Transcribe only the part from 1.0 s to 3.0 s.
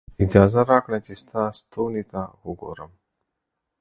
چې ستا ستوني ته وګورم.